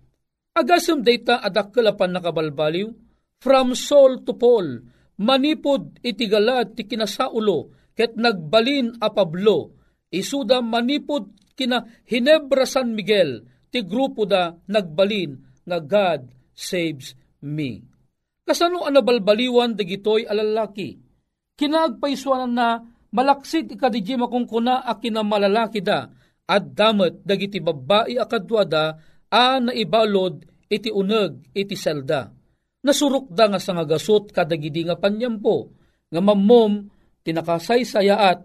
Agasam 0.58 1.06
data 1.06 1.38
adakkalapan 1.46 2.17
nakabalbaliw, 2.17 2.89
from 3.38 3.78
Saul 3.78 4.26
to 4.26 4.34
Paul, 4.34 4.82
manipod 5.22 6.02
itigalad 6.02 6.74
ti 6.74 6.89
kinasaulo, 6.89 7.70
ket 7.93 8.17
nagbalin 8.17 8.98
a 8.98 9.13
Pablo, 9.13 9.78
isuda 10.10 10.65
manipod 10.65 11.30
kina 11.54 11.86
Hinebra 12.10 12.65
San 12.65 12.98
Miguel, 12.98 13.46
ti 13.70 13.86
grupo 13.86 14.26
da 14.26 14.50
nagbalin 14.50 15.62
nga 15.62 15.78
God 15.78 16.26
saves 16.58 17.13
me. 17.46 17.86
Kasano 18.41 18.82
ang 18.82 18.98
nabalbaliwan 18.98 19.78
dagitoy 19.78 20.26
alalaki? 20.26 20.98
Kinagpaisuanan 21.54 22.54
na 22.58 22.82
malaksit 23.13 23.78
ikadijima 23.78 24.26
kung 24.26 24.50
kuna 24.50 24.82
a 24.82 24.98
kinamalalaki 24.98 25.86
da, 25.86 26.10
at 26.50 26.63
damat 26.74 27.22
dagiti 27.28 27.62
babae 27.62 28.17
akadwada 28.17 28.98
a 29.32 29.60
naibalod 29.60 30.44
iti 30.68 30.92
uneg 30.92 31.52
iti 31.56 31.76
selda. 31.76 32.28
Nasurok 32.84 33.34
da 33.34 33.52
nga 33.52 33.60
sa 33.60 33.76
nga 33.76 33.86
gasot 33.88 34.32
kadagidi 34.32 34.88
nga 34.88 34.96
panyampo, 34.96 35.72
nga 36.08 36.22
mammom 36.24 36.88
tinakasaysayaat 37.26 38.40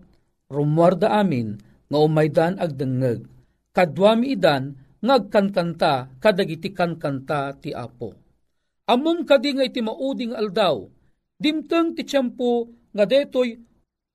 rumwarda 0.51 1.15
amin 1.15 1.55
nga 1.87 1.99
umaydan 2.01 2.59
agdengeg. 2.59 3.29
Kadwami 3.73 4.35
idan 4.35 4.75
ngagkankanta 5.03 6.19
kadagiti 6.19 6.71
kankanta 6.75 7.55
ti 7.59 7.71
apo. 7.75 8.15
Amom 8.91 9.23
kadi 9.23 9.55
nga 9.55 9.65
iti 9.65 9.81
mauding 9.81 10.35
aldaw, 10.35 10.83
dimteng 11.39 11.95
ti 11.95 12.03
tiyempo 12.03 12.67
nga 12.93 13.07
detoy 13.07 13.55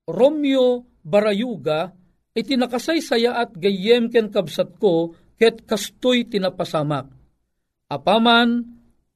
Romeo 0.08 0.84
Barayuga 1.08 1.92
iti 2.36 2.60
nakasaysaya 2.60 3.40
at 3.40 3.56
gayem 3.56 4.12
ken 4.12 4.28
kabsat 4.28 4.76
ko 4.76 5.16
ket 5.38 5.64
kastoy 5.70 6.26
tinapasamak 6.26 7.18
Apaman 7.88 8.68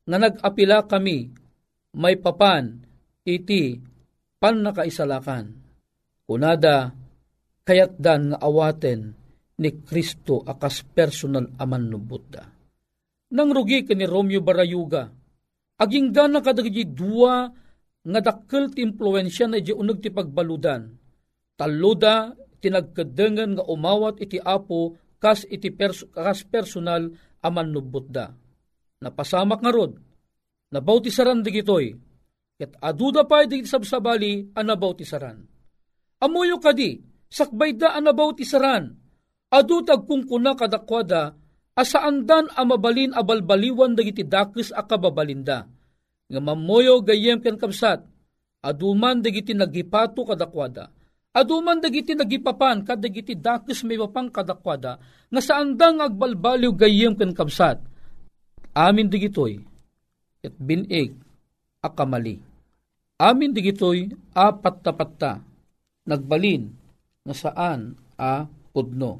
nga 0.08 0.18
nag-apila 0.18 0.88
kami, 0.88 1.28
may 2.00 2.16
papan, 2.16 2.80
iti 3.28 3.76
pan 4.40 4.64
nakaisalakan. 4.64 5.52
Kunada, 6.24 6.96
kayat 7.68 8.00
dan 8.00 8.32
nga 8.32 8.40
awaten 8.40 9.12
ni 9.60 9.70
Kristo 9.84 10.40
akas 10.48 10.88
personal 10.88 11.52
aman 11.60 11.84
no 11.92 12.00
Buddha. 12.00 12.48
Nang 13.36 13.52
rugi 13.52 13.84
ka 13.84 13.92
ni 13.92 14.08
Romeo 14.08 14.40
Barayuga, 14.40 15.12
aging 15.84 16.16
gana 16.16 16.40
kadagiti 16.40 16.88
dua 16.88 17.52
nga 18.02 18.20
dakkel 18.24 18.72
ti 18.72 18.82
impluensya 18.88 19.52
na 19.52 19.60
di 19.60 19.76
unag 19.76 20.00
ti 20.00 20.10
pagbaludan. 20.10 20.96
Taluda 21.60 22.32
tinagkadengan 22.64 23.60
nga 23.60 23.64
umawat 23.68 24.24
iti 24.24 24.40
apo 24.40 24.96
kas 25.22 25.46
iti 25.46 25.70
pers- 25.70 26.10
kas 26.10 26.42
personal 26.50 27.14
aman 27.46 27.70
no 27.70 27.86
Buddha 27.86 28.42
napasamak 29.02 29.60
nga 29.66 29.74
rod, 29.74 29.98
nabautisaran 30.70 31.42
digitoy, 31.42 31.98
ket 32.56 32.78
aduda 32.78 33.26
pa 33.26 33.44
di 33.50 33.66
sabsabali 33.66 34.54
ang 34.54 34.66
nabautisaran. 34.70 35.42
Amuyo 36.22 36.62
kadi, 36.62 37.02
sakbay 37.26 37.74
da 37.74 37.98
ang 37.98 38.06
nabautisaran, 38.06 38.94
adutag 39.50 40.06
kung 40.06 40.30
kuna 40.30 40.54
kadakwada, 40.54 41.34
asaandan 41.74 42.54
ang 42.54 42.68
mabalin 42.70 43.18
abalbaliwan 43.18 43.98
dagiti 43.98 44.22
dakis 44.22 44.70
a 44.70 44.86
kababalinda. 44.86 45.66
Nga 46.30 46.40
mamoyo 46.40 47.02
gayem 47.02 47.42
ken 47.42 47.58
kapsat, 47.58 48.06
aduman 48.62 49.20
dagiti 49.26 49.58
nagipato 49.58 50.22
kadakwada, 50.24 50.94
aduman 51.32 51.80
dagiti 51.80 52.16
nagipapan 52.16 52.84
kadagiti 52.84 53.36
dakis 53.36 53.84
may 53.88 54.00
mapang 54.00 54.32
kadakwada, 54.32 55.00
nga 55.32 55.42
saandang 55.42 56.04
agbalbaliw 56.04 56.76
gayem 56.76 57.16
ken 57.16 57.32
kapsat, 57.32 57.80
Amin 58.72 59.12
digitoy, 59.12 59.60
at 60.40 60.56
binig, 60.56 61.12
akamali. 61.84 62.40
Amin 63.20 63.52
digitoy, 63.52 64.08
apat 64.32 64.80
tapatta, 64.80 65.44
nagbalin, 66.08 66.72
na 67.28 67.36
saan 67.36 68.00
a 68.16 68.48
pudno. 68.72 69.20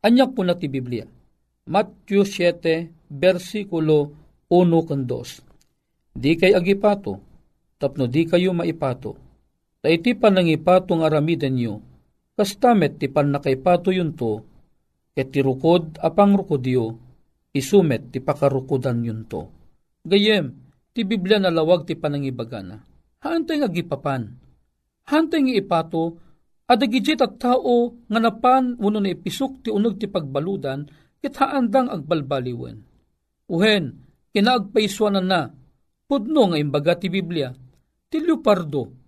Anyak 0.00 0.32
po 0.32 0.40
na 0.40 0.56
ti 0.56 0.64
Biblia. 0.72 1.04
Matthew 1.68 2.24
7, 2.24 3.12
versikulo 3.12 4.16
1 4.48 4.88
kan 4.88 5.04
2. 5.04 6.16
Di 6.16 6.34
kay 6.40 6.56
agipato, 6.56 7.20
tapno 7.76 8.08
di 8.08 8.24
kayo 8.24 8.56
maipato. 8.56 9.29
Ta 9.80 9.88
iti 9.88 10.12
panangipato 10.12 10.92
nga 11.00 11.08
aramiden 11.08 11.56
nyo, 11.56 11.74
kastamet 12.36 13.00
ti 13.00 13.08
pan 13.08 13.32
nakaipato 13.32 13.88
yun 13.88 14.12
to, 14.12 14.44
ket 15.16 15.32
ti 15.32 15.40
rukod 15.40 15.96
apang 16.04 16.36
rukodyo, 16.36 17.00
isumet 17.56 18.12
ti 18.12 18.20
pakarukudan 18.20 19.00
yun 19.00 19.24
to. 19.24 19.48
Gayem, 20.04 20.52
ti 20.92 21.00
Biblia 21.08 21.40
na 21.40 21.48
lawag 21.48 21.88
ti 21.88 21.96
panangibagana. 21.96 22.76
Haantay 23.24 23.64
nga 23.64 23.72
gipapan. 23.72 24.36
Haantay 25.08 25.40
nga 25.48 25.54
ipato, 25.56 26.20
adagijit 26.68 27.24
at 27.24 27.40
tao 27.40 28.04
nga 28.04 28.20
napan 28.20 28.76
uno 28.76 29.00
na 29.00 29.16
ipisok 29.16 29.64
ti 29.64 29.68
unog 29.72 29.96
ti 29.96 30.12
pagbaludan, 30.12 30.84
kit 31.24 31.40
haandang 31.40 31.88
agbalbaliwen. 31.88 32.84
Uhen, 33.48 33.84
kinaagpaiswanan 34.36 35.24
na, 35.24 35.48
pudno 36.04 36.52
nga 36.52 36.60
imbaga 36.60 37.00
ti 37.00 37.08
Biblia, 37.08 37.48
ti 38.12 38.20
leopardo, 38.20 38.99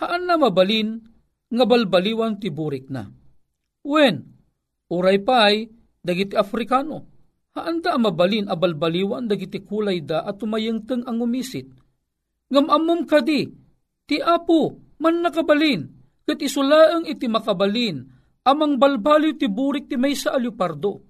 haan 0.00 0.28
na 0.28 0.36
mabalin, 0.36 1.00
nga 1.46 1.64
balbaliwan 1.64 2.40
ti 2.40 2.48
burik 2.50 2.90
na. 2.90 3.06
Wen, 3.86 4.16
uray 4.90 5.18
pa'y 5.22 5.70
dagiti 6.02 6.34
Afrikano, 6.34 7.16
Haanda 7.56 7.96
mabalin 7.96 8.52
abalbaliwan 8.52 9.24
dagiti 9.24 9.64
kulay 9.64 10.04
da 10.04 10.28
at 10.28 10.36
tumayengteng 10.36 11.08
ang 11.08 11.24
umisit. 11.24 11.72
Ngamamom 12.52 13.08
kadi, 13.08 13.48
ti 14.04 14.20
apo, 14.20 14.92
man 15.00 15.24
nakabalin, 15.24 15.88
kat 16.28 16.36
isulaang 16.44 17.08
iti 17.08 17.24
makabalin, 17.32 18.04
amang 18.44 18.76
balbaliw 18.76 19.40
ti 19.40 19.48
burik 19.48 19.88
ti 19.88 19.96
may 19.96 20.12
sa 20.12 20.36
alupardo. 20.36 21.00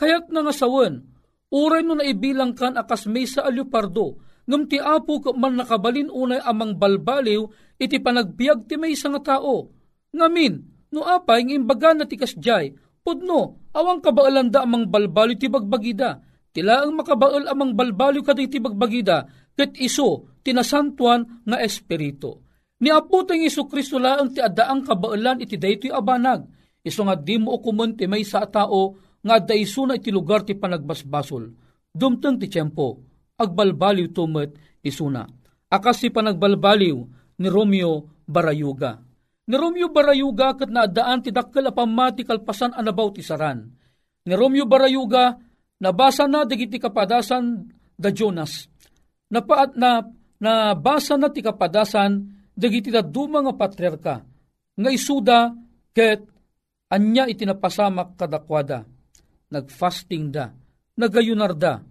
Kaya't 0.00 0.32
nga 0.32 0.56
sawan, 0.56 1.04
uray 1.52 1.84
no 1.84 2.00
naibilang 2.00 2.56
kan 2.56 2.80
akas 2.80 3.04
may 3.04 3.28
sa 3.28 3.44
alupardo, 3.44 4.24
ngam 4.50 4.66
ti 4.66 4.82
apo 4.82 5.22
man 5.38 5.54
nakabalin 5.62 6.10
unay 6.10 6.42
amang 6.42 6.74
balbaliw, 6.74 7.46
iti 7.78 8.02
panagbiag 8.02 8.66
ti 8.66 8.74
may 8.74 8.98
nga 8.98 9.38
tao. 9.38 9.70
Ngamin, 10.10 10.54
no 10.90 11.06
apay 11.06 11.46
ng 11.46 11.62
imbaga 11.62 11.94
na 11.94 12.10
ti 12.10 12.18
kasjay, 12.18 12.74
Pudno, 13.00 13.70
awang 13.72 14.04
kabaalan 14.04 14.52
da 14.52 14.66
amang 14.66 14.90
balbalo 14.90 15.32
ti 15.32 15.48
bagbagida. 15.48 16.20
Tila 16.50 16.84
ang 16.84 16.98
makabaal 16.98 17.48
amang 17.48 17.72
balbalo 17.72 18.20
kaday 18.20 18.50
ti 18.50 18.58
bagbagida, 18.60 19.24
ket 19.56 19.78
iso 19.80 20.36
tinasantuan 20.44 21.46
nga 21.46 21.56
espiritu. 21.62 22.42
Ni 22.80 22.88
Apo 22.88 23.24
tayong 23.28 23.44
Iso 23.44 23.68
Kristo 23.68 24.00
laang 24.00 24.32
ti 24.32 24.40
adaang 24.40 24.88
kabaalan 24.88 25.44
iti 25.44 25.60
daytoy 25.60 25.92
abanag. 25.92 26.48
Iso 26.80 27.04
nga 27.04 27.12
di 27.12 27.36
mo 27.36 27.60
ukumun 27.60 27.92
ti 27.92 28.08
may 28.08 28.24
sa 28.24 28.48
tao 28.48 28.96
nga 29.20 29.36
daiso 29.36 29.84
na 29.84 30.00
iti 30.00 30.08
lugar 30.08 30.48
ti 30.48 30.56
panagbasbasol. 30.56 31.44
Dumteng 31.92 32.40
ti 32.40 32.48
tiyempo, 32.48 33.09
agbalbaliw 33.40 34.12
tumet 34.12 34.52
isuna. 34.84 35.24
Akas 35.72 36.04
si 36.04 36.12
panagbalbaliw 36.12 36.96
ni 37.40 37.48
Romeo 37.48 38.20
Barayuga 38.28 39.00
Ni 39.50 39.58
Romeo 39.58 39.90
Barayuga 39.90 40.54
kat 40.54 40.70
naadaan 40.70 41.26
ti 41.26 41.34
dakkel 41.34 41.66
a 41.66 41.74
pamati 41.74 42.22
kalpasan 42.22 42.70
anabaw 42.70 43.10
ti 43.10 43.18
saran. 43.18 43.66
Ni 44.28 44.34
Romeo 44.38 44.62
Barayuga 44.62 45.34
nabasa 45.82 46.30
na 46.30 46.46
digiti 46.46 46.78
kapadasan 46.78 47.66
da 47.98 48.14
Jonas. 48.14 48.70
Napaat 49.34 49.74
na 49.74 50.06
nabasa 50.38 51.18
na 51.18 51.34
ti 51.34 51.42
kapadasan 51.42 52.30
dagiti 52.54 52.94
da 52.94 53.02
duma 53.02 53.42
nga 53.42 53.54
patriarka 53.58 54.14
nga 54.78 54.90
isuda 54.94 55.50
ket 55.90 56.22
anya 56.94 57.26
itinapasamak 57.26 58.14
kadakwada. 58.14 58.86
Nagfasting 59.50 60.30
da, 60.30 60.54
nagayunar 60.94 61.58
da, 61.58 61.82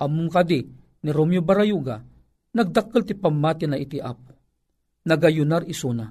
among 0.00 0.32
kadi 0.32 0.64
ni 1.02 1.10
Romeo 1.10 1.42
Barayuga, 1.42 1.98
nagdakkel 2.54 3.02
ti 3.02 3.14
pamati 3.18 3.66
na 3.66 3.76
iti 3.76 3.98
apo. 3.98 4.32
Nagayunar 5.02 5.66
isuna, 5.66 6.06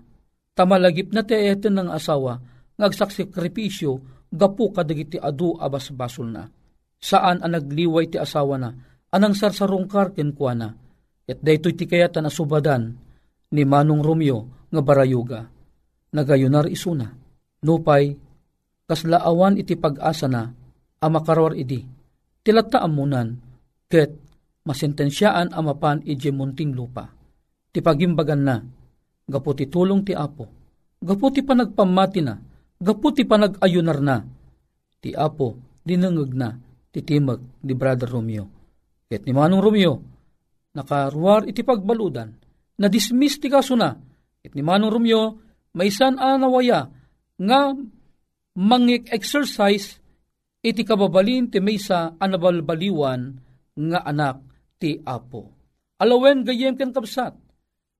tamalagip 0.51 1.15
na 1.15 1.23
ti 1.23 1.35
eten 1.35 1.79
ng 1.79 1.89
asawa, 1.95 2.35
ngagsaksakripisyo, 2.75 3.91
gapu 4.31 4.71
kadagiti 4.75 5.15
adu 5.15 5.55
abas 5.55 5.91
basol 5.95 6.31
na. 6.31 6.43
Saan 7.01 7.39
ang 7.39 7.55
nagliway 7.55 8.11
ti 8.11 8.19
asawa 8.19 8.59
na, 8.59 8.69
anang 9.15 9.33
sarsarong 9.33 9.87
karken 9.87 10.35
kwa 10.35 10.51
na, 10.53 10.69
at 11.27 11.39
daytoy 11.39 11.73
ti 11.73 11.87
kayatan 11.87 12.27
asubadan, 12.27 12.91
ni 13.51 13.63
Manong 13.63 14.03
Romeo 14.03 14.67
nga 14.71 14.81
Barayuga. 14.83 15.47
Nagayunar 16.11 16.67
isuna, 16.67 17.07
nupay, 17.63 18.11
kaslaawan 18.87 19.55
iti 19.55 19.79
pag-asa 19.79 20.27
na, 20.27 20.51
amakarawar 20.99 21.55
idi, 21.55 21.87
tilata 22.43 22.83
amunan, 22.83 23.39
ket 23.87 24.30
masentensyaan 24.67 25.53
amapan 25.53 26.01
ije 26.05 26.29
munting 26.29 26.73
lupa. 26.75 27.09
Ti 27.71 27.79
pagimbagan 27.79 28.41
na, 28.43 28.55
gapu 29.25 29.55
ti 29.55 29.65
tulong 29.71 30.03
ti 30.03 30.11
apo, 30.11 30.45
gapu 30.99 31.31
ti 31.31 31.41
panagpamati 31.41 32.21
na, 32.21 32.35
gapu 32.77 33.15
ti 33.15 33.23
panagayunar 33.23 33.99
na, 34.03 34.15
ti 34.99 35.15
apo 35.15 35.79
dinangag 35.81 36.31
na, 36.35 36.49
ti 36.91 36.99
timag 37.01 37.39
di 37.63 37.73
Brother 37.73 38.11
Romeo. 38.11 38.45
Ket 39.07 39.23
ni 39.27 39.31
Manong 39.31 39.63
Romeo, 39.63 39.95
nakaruar 40.75 41.47
iti 41.47 41.63
pagbaludan, 41.63 42.29
na 42.79 42.87
dismiss 42.91 43.39
ti 43.39 43.47
kaso 43.47 43.75
na, 43.79 43.95
ket 44.43 44.51
ni 44.55 44.63
Manong 44.63 44.91
Romeo, 44.91 45.39
maisan 45.75 46.19
anawaya, 46.19 46.91
nga 47.39 47.73
mangik 48.55 49.07
exercise 49.09 49.97
iti 50.61 50.85
kababalin 50.85 51.49
ti 51.49 51.57
maysa 51.57 52.19
anabalbaliwan 52.21 53.39
nga 53.73 53.99
anak 54.05 54.50
ti 54.81 54.97
apo. 55.05 55.53
Alawen 56.01 56.41
gayem 56.41 56.73
ken 56.73 56.89
kapsat. 56.89 57.37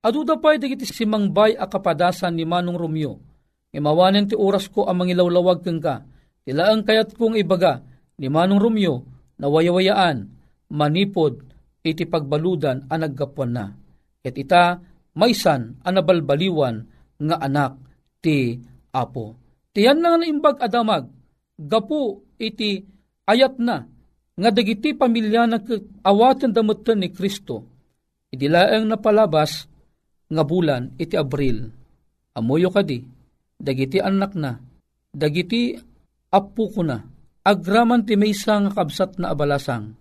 Aduda 0.02 0.41
pa'y 0.41 0.58
dagiti 0.58 0.89
simangbay 0.89 1.54
a 1.54 1.70
kapadasan 1.70 2.34
ni 2.34 2.41
Manong 2.41 2.82
Romeo. 2.82 3.22
Imawanen 3.70 4.26
ti 4.26 4.34
oras 4.34 4.65
ko 4.65 4.89
ang 4.89 5.06
mangilawlawag 5.06 5.62
keng 5.62 5.78
ka. 5.78 6.02
Tilaang 6.41 6.82
kayat 6.82 7.13
kong 7.13 7.38
ibaga 7.38 7.86
ni 8.17 8.26
Manong 8.26 8.58
Romeo 8.58 9.06
na 9.38 9.46
wayawayaan, 9.46 10.26
manipod, 10.74 11.46
iti 11.86 12.10
pagbaludan 12.10 12.89
ang 12.89 13.00
naggapuan 13.06 13.54
na. 13.54 13.65
Ket 14.26 14.38
ita, 14.41 14.82
maysan 15.13 15.82
anabalbaliwan 15.86 16.89
nga 17.22 17.38
anak 17.38 17.78
ti 18.22 18.58
apo. 18.94 19.38
Tiyan 19.72 20.02
na 20.02 20.17
nga 20.17 20.26
imbag 20.26 20.58
adamag, 20.62 21.10
gapu 21.62 22.26
iti 22.41 22.82
ayat 23.30 23.62
na, 23.62 23.86
nga 24.38 24.50
dagiti 24.50 24.96
pamilya 24.96 25.48
awatan 26.04 26.52
damutan 26.56 27.04
ni 27.04 27.12
Kristo, 27.12 27.67
idilaeng 28.32 28.88
napalabas 28.88 29.67
nga 30.32 30.44
bulan 30.48 30.96
iti 30.96 31.20
Abril. 31.20 31.67
Amoyo 32.32 32.72
kadi, 32.72 33.04
dagiti 33.60 34.00
anak 34.00 34.32
na, 34.39 34.56
dagiti 35.12 35.76
apu 36.32 36.72
ko 36.72 36.82
na, 36.84 37.04
agraman 37.44 38.08
ti 38.08 38.15
may 38.15 38.32
nga 38.32 38.72
kabsat 38.72 39.20
na 39.20 39.36
abalasang, 39.36 39.91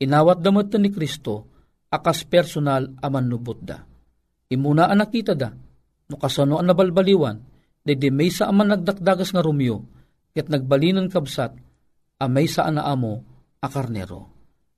inawat 0.00 0.40
damutan 0.40 0.80
ni 0.80 0.88
Kristo, 0.88 1.44
akas 1.92 2.24
personal 2.24 2.88
aman 3.04 3.28
nubot 3.28 3.60
da. 3.60 3.84
Imuna 4.48 4.88
ang 4.88 5.04
nakita 5.04 5.36
da, 5.36 5.52
no 6.08 6.16
kasano 6.16 6.56
ang 6.56 6.72
nabalbaliwan, 6.72 7.54
Dede 7.84 8.08
may 8.08 8.32
sa 8.32 8.48
aman 8.48 8.72
nagdakdagas 8.72 9.36
nga 9.36 9.44
Romeo, 9.44 9.84
ket 10.32 10.48
nagbalinan 10.48 11.12
kabsat, 11.12 11.52
a 12.16 12.24
may 12.32 12.48
sa 12.48 12.64
amo 12.64 13.20
a 13.64 13.68
karnero. 13.72 14.28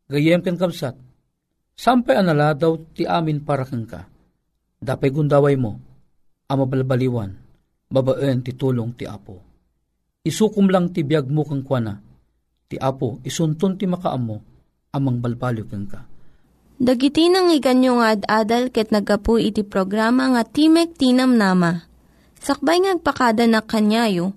Gayem 0.07 0.46
ken 0.46 0.55
kabsat, 0.55 0.94
sampay 1.75 2.14
anala 2.14 2.55
daw 2.55 2.79
ti 2.94 3.03
amin 3.03 3.42
para 3.42 3.66
kang 3.66 3.83
ka. 3.83 4.07
Dapay 4.79 5.11
gundaway 5.11 5.59
mo, 5.59 5.83
ama 6.46 6.62
balbaliwan, 6.62 7.35
babaen 7.90 8.46
ti 8.46 8.55
tulong 8.55 8.94
ti 8.94 9.03
apo. 9.11 9.42
Isukum 10.22 10.70
lang 10.70 10.94
ti 10.94 11.03
biyag 11.03 11.27
mo 11.27 11.42
kang 11.42 11.66
kwana, 11.66 11.99
ti 12.70 12.79
apo 12.79 13.18
isunton 13.27 13.75
ti 13.75 13.90
makaamo, 13.90 14.37
amang 14.94 15.18
balbalyo 15.18 15.66
kang 15.66 15.90
ka. 15.90 16.07
Dagiti 16.79 17.27
nang 17.27 17.51
iganyo 17.51 17.99
nga 17.99 18.14
ad-adal 18.14 18.70
ket 18.70 18.94
nagapu 18.94 19.40
iti 19.40 19.64
programa 19.64 20.29
nga 20.29 20.44
Timek 20.44 20.92
Tinam 20.92 21.33
Nama 21.33 21.88
Sakbay 22.46 22.85
ngagpakada 22.85 23.49
na 23.49 23.64
kanyayo, 23.64 24.37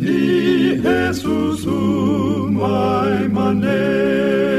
ni 0.00 0.80
Jesusu 0.82 1.78
mai 2.50 3.28
manera. 3.28 4.53